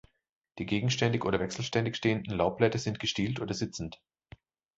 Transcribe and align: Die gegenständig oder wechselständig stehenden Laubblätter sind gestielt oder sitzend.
Die 0.57 0.65
gegenständig 0.65 1.25
oder 1.25 1.39
wechselständig 1.39 1.95
stehenden 1.95 2.33
Laubblätter 2.35 2.79
sind 2.79 2.97
gestielt 2.99 3.39
oder 3.39 3.53
sitzend. 3.53 4.01